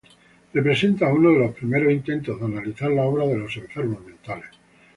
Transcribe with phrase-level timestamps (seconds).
[0.51, 4.49] Representa uno de los primeros intentos de analizar la obra de los enfermos mentales.